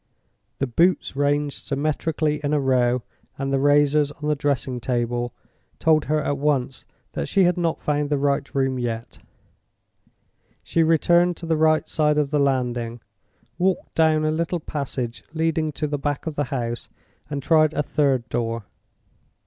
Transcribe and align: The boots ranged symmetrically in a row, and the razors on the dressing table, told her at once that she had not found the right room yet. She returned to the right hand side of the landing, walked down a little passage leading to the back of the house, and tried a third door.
The 0.57 0.65
boots 0.65 1.15
ranged 1.15 1.61
symmetrically 1.61 2.41
in 2.43 2.53
a 2.55 2.59
row, 2.59 3.03
and 3.37 3.53
the 3.53 3.59
razors 3.59 4.11
on 4.13 4.27
the 4.29 4.35
dressing 4.35 4.79
table, 4.79 5.31
told 5.77 6.05
her 6.05 6.23
at 6.23 6.39
once 6.39 6.85
that 7.11 7.27
she 7.27 7.43
had 7.43 7.55
not 7.55 7.83
found 7.83 8.09
the 8.09 8.17
right 8.17 8.55
room 8.55 8.79
yet. 8.79 9.19
She 10.63 10.81
returned 10.81 11.37
to 11.37 11.45
the 11.45 11.55
right 11.55 11.83
hand 11.83 11.89
side 11.89 12.17
of 12.17 12.31
the 12.31 12.39
landing, 12.39 12.99
walked 13.59 13.93
down 13.93 14.25
a 14.25 14.31
little 14.31 14.59
passage 14.59 15.23
leading 15.35 15.71
to 15.73 15.85
the 15.85 15.99
back 15.99 16.25
of 16.25 16.35
the 16.35 16.45
house, 16.45 16.89
and 17.29 17.43
tried 17.43 17.75
a 17.75 17.83
third 17.83 18.27
door. 18.27 18.63